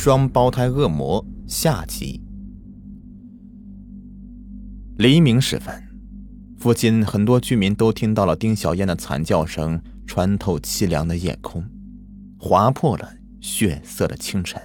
[0.00, 2.22] 双胞胎恶魔下集。
[4.96, 5.74] 黎明时分，
[6.56, 11.68] 附近很多居民都听到了丁小燕的惨叫声，穿透凄凉的夜空，
[12.38, 14.62] 划破了血色的清晨。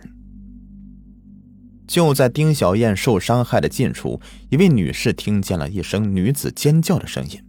[1.88, 4.22] 就在丁小燕受伤害的近处，
[4.52, 7.44] 一位女士听见了一声女子尖叫的声音，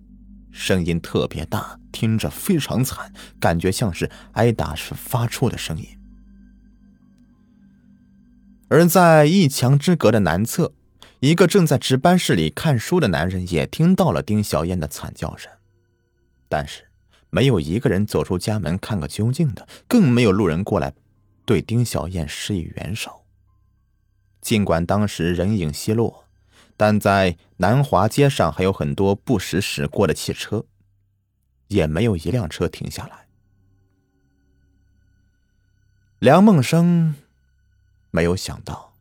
[0.51, 5.87] 声音特别大，听着非常惨，感觉像是挨打时发出的声音。
[8.75, 10.73] 而在一墙之隔的南侧，
[11.21, 15.49] 一个正在值班室里看书的男人也听到了丁小燕的惨叫声，
[16.49, 16.89] 但是
[17.31, 20.93] 没有一个人走出家门看个究竟的，更没有路人过来
[21.45, 23.25] 对丁小燕施以援手。
[24.41, 26.25] 尽管当时人影稀落，
[26.77, 30.65] 但在南华街上还有很多不时驶过的汽车，
[31.69, 33.29] 也没有一辆车停下来。
[36.19, 37.15] 梁梦生。
[38.15, 38.95] 没有想到，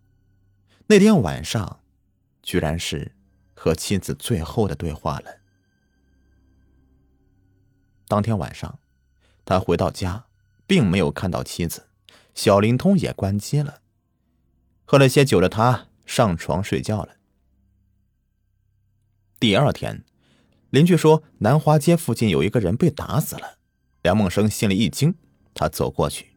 [0.87, 1.81] 那天晚上，
[2.41, 3.11] 居然是
[3.53, 5.37] 和妻子最后的对话了。
[8.07, 8.79] 当天晚上，
[9.45, 10.25] 他回到家，
[10.65, 11.89] 并没有看到妻子，
[12.33, 13.81] 小灵通也关机了。
[14.83, 17.17] 喝了些酒的他上床睡觉了。
[19.39, 20.03] 第二天，
[20.71, 23.59] 邻居说南华街附近有一个人被打死了，
[24.01, 25.13] 梁梦生心里一惊，
[25.53, 26.32] 他走过去。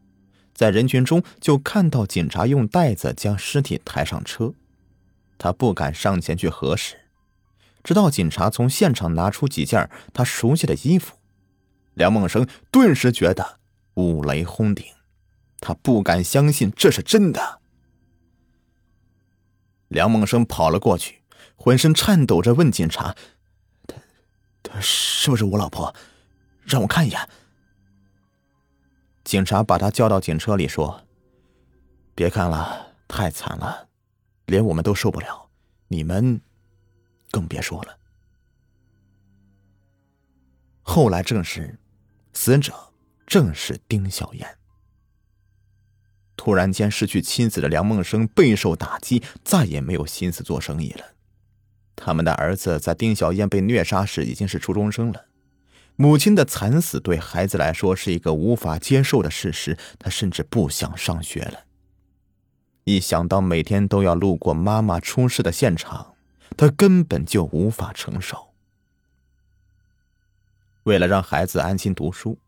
[0.56, 4.54] 在人群中，就看到警察用袋子将尸体抬上车，
[5.36, 6.96] 他不敢上前去核实，
[7.84, 11.16] 直到警察从现场拿出几件他熟悉的衣服，
[11.92, 13.58] 梁梦生顿时觉得
[13.94, 14.86] 五雷轰顶，
[15.60, 17.60] 他不敢相信这是真的。
[19.88, 21.20] 梁梦生跑了过去，
[21.54, 23.14] 浑身颤抖着问警察
[23.86, 23.96] ：“他，
[24.62, 25.94] 他是不是我老婆？
[26.64, 27.20] 让我看一眼。”
[29.26, 31.02] 警察把他叫到警车里，说
[32.14, 33.88] ：“别看了，太惨了，
[34.46, 35.50] 连我们都受不了，
[35.88, 36.40] 你们
[37.32, 37.98] 更别说了。”
[40.80, 41.76] 后来证实，
[42.32, 42.72] 死者
[43.26, 44.58] 正是丁小燕。
[46.36, 51.04] 突然间失去妻子的梁梦生备受打击，再也没有心思做生意了。
[51.96, 55.25] 他们的儿子在丁小燕被虐杀时已经是初中生了。
[55.96, 61.64] 母亲的惨死对孩子来说是一个无法接受的事实，他甚至不想上学了。
[62.84, 66.14] 一想到每天都要路过妈妈出事的现场，
[66.56, 68.52] 他根本就无法承受。
[70.84, 72.38] 为了让孩子安心读书，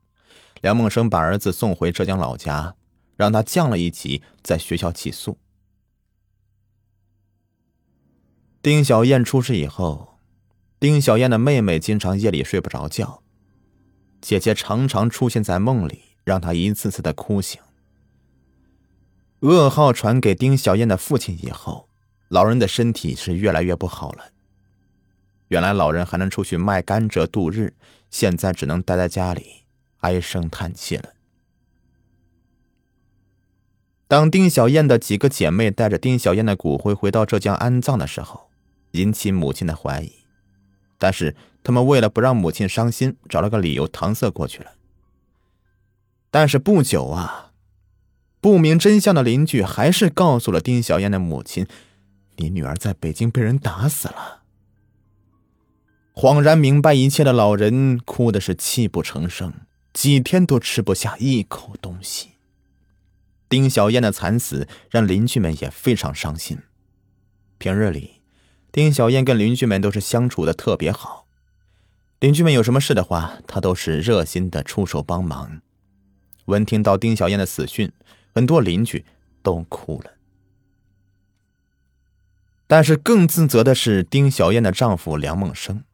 [0.60, 2.76] 梁梦生把儿子送回浙江老家，
[3.16, 5.38] 让他降了一级，在学校寄宿。
[8.60, 10.18] 丁小燕出事以后，
[10.78, 13.22] 丁小燕的妹妹经常夜里睡不着觉。
[14.20, 17.60] 姐姐常常出现在梦里，让她一次次的哭醒。
[19.40, 21.88] 噩耗传给丁小燕的父亲以后，
[22.28, 24.32] 老人的身体是越来越不好了。
[25.48, 27.74] 原来老人还能出去卖甘蔗度日，
[28.10, 29.62] 现在只能待在家里
[30.00, 31.14] 唉声叹气了。
[34.08, 38.50] 当丁小燕的几个姐妹带着丁小燕的骨灰回到浙江安葬的时候，
[38.90, 40.17] 引起母亲的怀疑。
[40.98, 44.72] 但是他们为了不让母亲伤心，找了个理由搪塞过去了。
[46.30, 47.52] 但是不久啊，
[48.40, 51.66] 不明真相的邻居还是告诉了丁小燕的母亲
[52.36, 54.42] ：“你女儿在北京被人打死了。”
[56.12, 59.52] 恍然明白一切的老人哭的是泣不成声，
[59.92, 62.30] 几天都吃不下一口东西。
[63.48, 66.58] 丁小燕的惨死让邻居们也非常伤心。
[67.56, 68.17] 平日里。
[68.70, 71.26] 丁小燕跟邻居们都是相处的特别好，
[72.20, 75.62] 邻居们有什么事的话，她都是热心的出手帮忙。
[76.44, 77.90] 闻听到丁小燕的死讯，
[78.34, 79.06] 很多邻居
[79.42, 80.12] 都哭了。
[82.66, 85.84] 但是更自责的是丁小燕的丈夫梁梦生，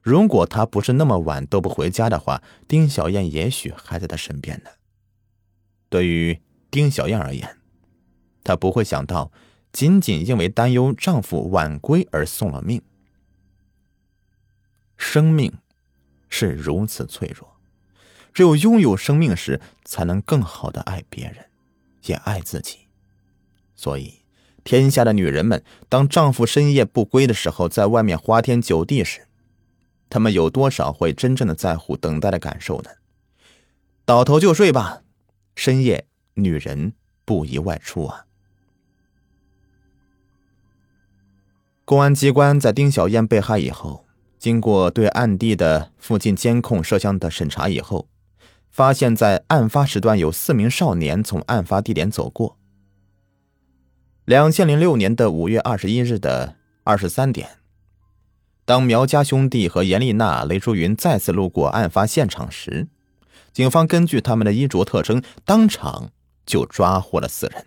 [0.00, 4.70] 如果他不是那么晚都不回家的话，丁小燕也许还在他身边呢。
[5.88, 7.58] 对于丁小燕而言，
[8.44, 9.32] 她不会想到。
[9.78, 12.82] 仅仅因为担忧丈夫晚归而送了命。
[14.96, 15.52] 生命
[16.28, 17.48] 是如此脆弱，
[18.34, 21.44] 只有拥有生命时，才能更好的爱别人，
[22.06, 22.88] 也爱自己。
[23.76, 24.14] 所以，
[24.64, 29.28] 天下的女人们，当丈夫深夜不归的时候，在外面花天酒地时，
[30.10, 32.90] 她们有多少会真正的在乎等待的感受呢？
[34.04, 35.04] 倒头就睡吧，
[35.54, 36.94] 深夜女人
[37.24, 38.24] 不宜外出啊。
[41.88, 44.04] 公安机关在丁小燕被害以后，
[44.38, 48.10] 经过对案地的附近监控摄像的审查以后，
[48.70, 52.58] 发现，在案发时段有四名少年从案发地点走过，
[54.26, 57.52] 两千零六年的五月二十一日的二十三点，
[58.66, 62.88] 当苗家兄弟和严丽娜、雷淑云再次路过案发现场时，
[63.54, 66.10] 警方根据他们的衣着特征，当场
[66.44, 67.64] 就抓获了四人。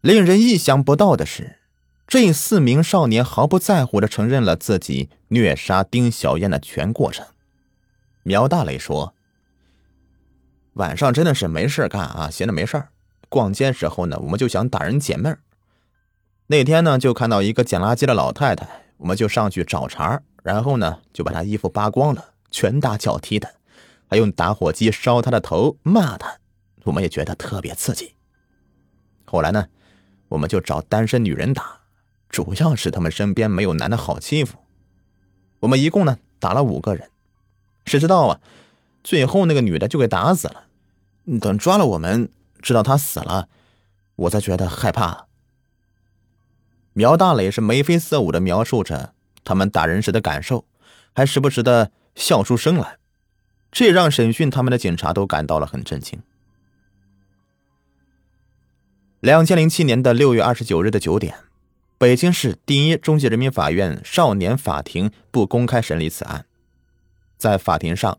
[0.00, 1.60] 令人意想不到的是，
[2.06, 7.26] 这四名少年毫不在乎的承认了自己虐杀丁小燕的全过程。
[8.22, 9.14] 苗大雷说
[10.74, 12.84] ：“晚上真的是没事干啊，闲着没事
[13.28, 15.36] 逛街时候呢，我们就想打人解闷
[16.46, 18.68] 那天呢，就看到一个捡垃圾的老太太，
[18.98, 23.56] 我们就上去找茬，然后呢，就把她衣服扒光了。”拳打脚踢的，
[24.08, 26.38] 还用打火机烧她的头，骂她，
[26.84, 28.14] 我们也觉得特别刺激。
[29.24, 29.66] 后来呢，
[30.28, 31.75] 我们就找单身女人打，
[32.28, 34.58] 主要是他们身边没有男的好欺负。
[35.60, 37.10] 我们一共呢打了五个人，
[37.84, 38.40] 谁知道啊，
[39.02, 40.64] 最后那个女的就给打死了。
[41.40, 42.30] 等抓了我们，
[42.60, 43.48] 知道她死了，
[44.16, 45.26] 我才觉得害怕。
[46.92, 49.14] 苗大磊是眉飞色舞的描述着
[49.44, 50.64] 他们打人时的感受，
[51.14, 51.90] 还时不时的。
[52.16, 52.96] 笑出声来，
[53.70, 56.22] 这让审讯他们的警察都感到了很震惊。
[59.20, 61.36] 两千零七年的六月二十九日的九点，
[61.98, 66.44] 北京市第一中级人民法院少年法庭不公开审理此案。
[67.38, 68.18] 在法庭上，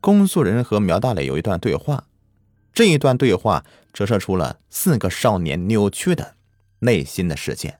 [0.00, 2.04] 公诉人和苗大磊有一段对话，
[2.72, 6.36] 这一段对话折射出了四个少年扭曲的
[6.78, 7.78] 内心的世界。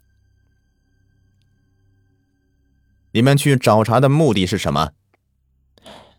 [3.13, 4.93] 你们去找茬的目的是什么？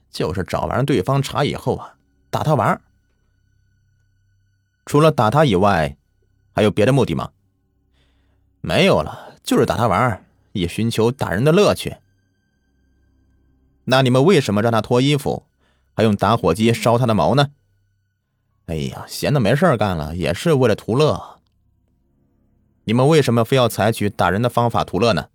[0.10, 1.98] 就是找完对方茬以后啊，
[2.32, 2.82] 打他玩
[4.88, 5.96] 除了打他以外，
[6.52, 7.30] 还有别的目的吗？
[8.62, 11.98] 没有了，就是打他玩以寻求打人的乐趣。
[13.86, 15.46] 那你们为什么让他脱衣服，
[15.96, 17.52] 还用打火机烧他的毛呢？
[18.68, 21.40] 哎呀，闲的没事干了，也是为了图乐。
[22.84, 25.30] 你们为什么非要采取打人的方法图乐呢？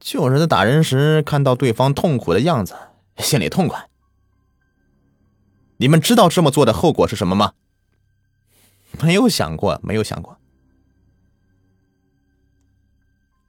[0.00, 2.76] 就是在打人时看到对方痛苦的样子。
[3.18, 3.88] 心里痛快。
[5.78, 7.54] 你们知道这么做的后果是什么吗？
[9.02, 10.37] 没有想过，没有想过。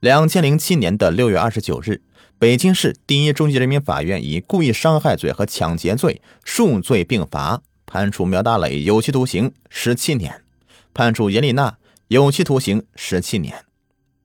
[0.00, 2.00] 两千零七年的六月二十九日，
[2.38, 10.42] 北京市第一中级人民法院以故意伤害罪和抢劫罪数罪并罚，判处苗大磊有期徒刑十七年，
[10.94, 11.76] 判处严丽娜
[12.08, 13.66] 有期徒刑十七年，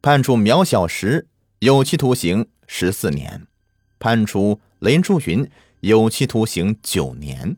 [0.01, 1.27] 判处苗小石
[1.59, 3.45] 有期徒刑十四年，
[3.99, 4.61] 判处。
[4.79, 5.49] 林祝云
[5.79, 7.57] 有期徒刑九年。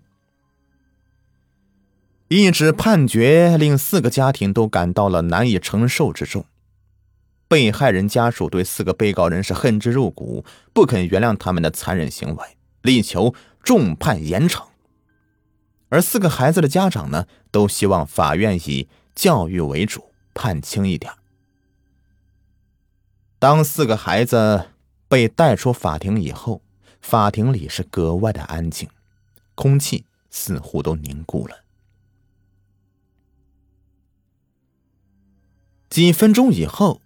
[2.29, 6.45] 一纸判决令四个家庭都感到了难以承受之重，
[7.47, 13.33] 被害人家属对四个被告人是恨之入骨，不肯原谅他们的残忍行为，力求
[13.63, 14.65] 重判严惩。
[15.89, 21.13] 而四个孩子的家长呢，都希望法院以教育为主，判轻一点。
[23.39, 24.69] 当四个孩子
[25.07, 26.61] 被带出法庭以后。
[26.99, 28.89] 法庭里是格外的安静，
[29.55, 31.63] 空气似乎都凝固了。
[35.89, 37.01] 几分钟以后，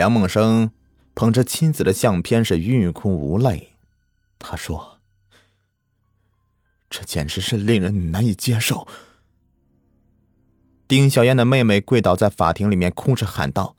[0.00, 0.70] 梁梦生
[1.14, 3.74] 捧着妻子的相片是欲哭无泪。
[4.38, 4.98] 他说
[6.88, 8.88] ：“这简直是令人难以接受。”
[10.88, 13.76] 丁小燕的妹妹跪倒在法庭里面，哭着喊道：“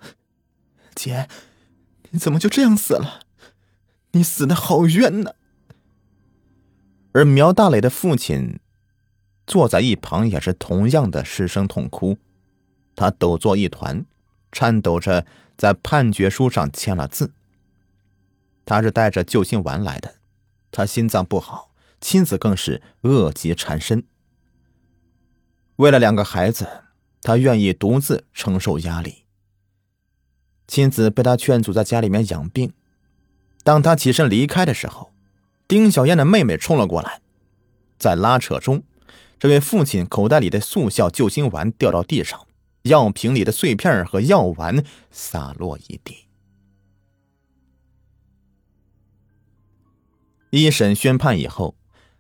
[0.94, 1.28] 姐，
[2.12, 3.22] 你怎么就这样死了？”
[4.14, 5.34] 你死的好冤呐！
[7.14, 8.60] 而苗大磊的父亲
[9.48, 12.20] 坐在一旁，也是同样的失声痛哭。
[12.96, 14.06] 他抖作一团，
[14.52, 15.26] 颤抖着
[15.62, 17.34] 在判决书上签了字。
[18.66, 20.16] 他是带着救心丸来的，
[20.72, 24.04] 他心脏不好，妻子更是恶疾缠身。
[25.76, 26.68] 为了两个孩子，
[27.22, 29.26] 他愿意独自承受压力。
[30.68, 32.74] 妻子被他劝阻在家里面养病。
[33.64, 35.12] 当他起身离开的时候，
[35.68, 37.22] 丁小燕的妹妹冲了过来，
[38.00, 38.82] 在拉扯中，
[39.38, 42.48] 这位父亲口袋里的速效救心丸掉到地上，
[42.84, 46.28] 药瓶里的碎片和药丸洒落一地。
[50.50, 51.76] 一审宣判以后，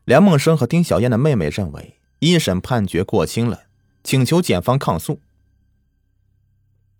[0.05, 3.63] 梁梦生和丁小燕的妹妹认为一审判决过轻了，
[4.03, 5.19] 请求检方抗诉。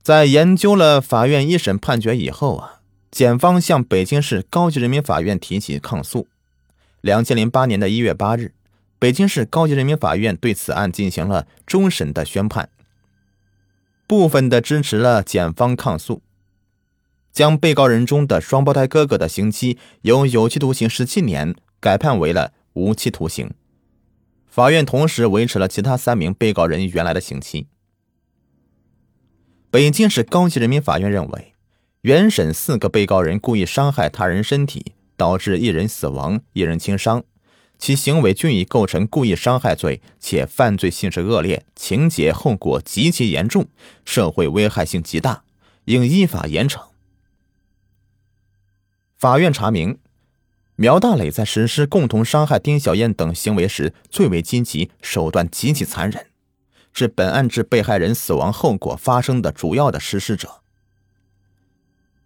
[0.01, 2.77] 在研究了法院一审判决以后啊。
[3.11, 6.29] 检方向北京市高级人民法院提起抗诉。
[7.01, 8.53] 两千零八年的一月八日，
[8.99, 12.69] 北京市高级人民法院对此案进行了终审的宣判，
[14.11, 16.21] 部分的支持了检方抗诉，
[17.31, 23.51] 将被告人中的双胞胎哥哥的刑期由有期徒刑十七年改判为了无期徒刑。
[24.47, 27.67] 法院同时维持了其他三名被告人原来的刑期。
[29.69, 31.53] 北京市高级人民法院认为，
[32.01, 37.23] 原审四个被告人故意伤害他人身体，导致一人死亡、一人轻伤，
[37.81, 43.67] 其行为均已构成故意伤害罪，且犯罪性质恶劣，情节后果极其严重，
[44.05, 45.43] 社会危害性极大，
[45.85, 46.79] 应依法严惩。
[49.17, 49.97] 法院查明，
[50.75, 56.27] 苗大磊在实施共同伤害丁小燕等行为时最为积极，手段极其残忍。
[56.93, 60.60] 是本案致被害人死亡后果发生的主要的实施者。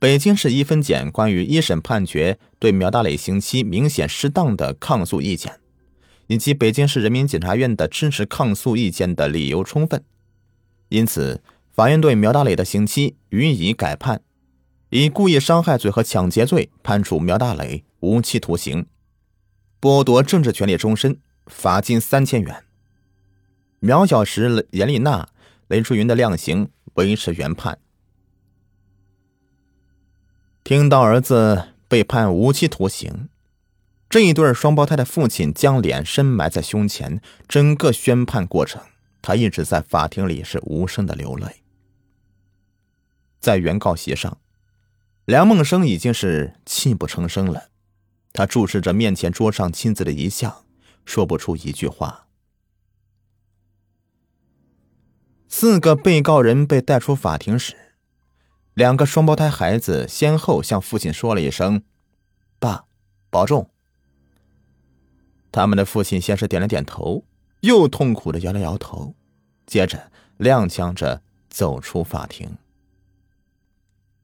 [0.05, 5.59] 北京市一分检关于一审判决对苗大磊刑期明显适当的抗诉意见，
[6.27, 10.03] 以及北京市人民检察院的支持抗诉意见的理由充分，
[10.89, 11.41] 因此，
[11.73, 14.21] 法院对苗大磊的刑期予以改判，
[14.91, 18.85] 以故意伤害罪和抢劫罪判处苗大磊无期徒刑，
[19.81, 22.63] 剥夺政治权利终身，罚金三千元。
[23.79, 25.27] 苗小石、严丽娜、
[25.69, 27.79] 雷淑云的量刑维持原判。
[30.65, 33.29] 听到儿子被判无期徒刑，
[34.09, 37.21] 这一对双胞胎的父亲将脸深埋在胸前。
[37.47, 38.81] 整个宣判过程，
[39.21, 41.61] 他一直在法庭里是无声的流泪。
[43.39, 44.39] 在原告席上，
[45.25, 47.69] 梁梦生已经是泣不成声了。
[48.33, 50.65] 他注视着面前桌上亲子的遗像，
[51.05, 52.25] 说不出一句话。
[55.47, 57.84] 四个被告人被带出法庭时，
[58.75, 61.81] 两个双胞胎孩子先后向父亲说了一声
[62.59, 62.85] ：“爸，
[63.29, 63.69] 保重。”
[65.49, 67.23] 他们的父亲先是点了点头，
[67.61, 69.15] 又痛苦的摇了摇头，
[69.65, 72.57] 接着踉跄着走出法庭。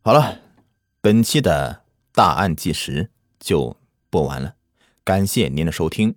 [0.02, 0.42] 好了，
[1.00, 3.78] 本期的大案纪实就
[4.10, 4.56] 播完了，
[5.06, 6.16] 感谢您的收听。